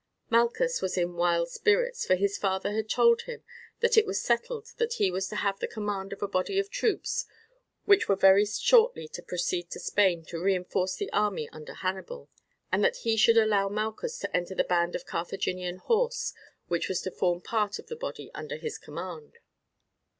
Malchus 0.31 0.81
was 0.81 0.97
in 0.97 1.13
wild 1.13 1.47
spirits, 1.47 2.07
for 2.07 2.15
his 2.15 2.35
father 2.35 2.71
had 2.73 2.89
told 2.89 3.21
him 3.21 3.43
that 3.81 3.99
it 3.99 4.07
was 4.07 4.19
settled 4.19 4.65
that 4.77 4.93
he 4.93 5.11
was 5.11 5.27
to 5.29 5.35
have 5.35 5.59
the 5.59 5.67
command 5.67 6.11
of 6.11 6.23
a 6.23 6.27
body 6.27 6.57
of 6.57 6.71
troops 6.71 7.27
which 7.85 8.09
were 8.09 8.15
very 8.15 8.43
shortly 8.43 9.07
to 9.07 9.21
proceed 9.21 9.69
to 9.69 9.79
Spain 9.79 10.25
to 10.25 10.41
reinforce 10.41 10.95
the 10.95 11.13
army 11.13 11.47
under 11.49 11.75
Hannibal, 11.75 12.31
and 12.71 12.83
that 12.83 12.95
he 13.05 13.15
should 13.15 13.37
allow 13.37 13.69
Malchus 13.69 14.17
to 14.17 14.35
enter 14.35 14.55
the 14.55 14.63
band 14.63 14.95
of 14.95 15.05
Carthaginian 15.05 15.77
horse 15.77 16.33
which 16.67 16.89
was 16.89 16.99
to 17.03 17.11
form 17.11 17.39
part 17.39 17.77
of 17.77 17.85
the 17.85 17.95
body 17.95 18.31
under 18.33 18.55
his 18.55 18.79
command. 18.79 19.37